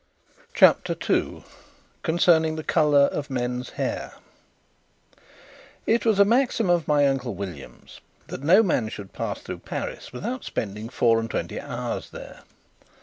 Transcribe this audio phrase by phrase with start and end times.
[0.55, 1.43] CHAPTER 2
[2.01, 4.13] Concerning the Colour of Men's Hair
[5.85, 10.11] It was a maxim of my Uncle William's that no man should pass through Paris
[10.11, 12.39] without spending four and twenty hours there.